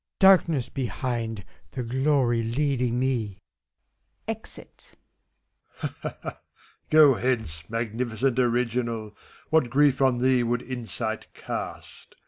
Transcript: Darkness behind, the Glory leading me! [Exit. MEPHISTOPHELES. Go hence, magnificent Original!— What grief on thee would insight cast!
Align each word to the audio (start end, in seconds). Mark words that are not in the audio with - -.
Darkness 0.17 0.67
behind, 0.67 1.45
the 1.73 1.83
Glory 1.83 2.41
leading 2.41 2.97
me! 2.99 3.37
[Exit. 4.27 4.95
MEPHISTOPHELES. 5.83 6.33
Go 6.89 7.13
hence, 7.13 7.63
magnificent 7.69 8.39
Original!— 8.39 9.15
What 9.51 9.69
grief 9.69 10.01
on 10.01 10.17
thee 10.17 10.41
would 10.41 10.63
insight 10.63 11.27
cast! 11.35 12.15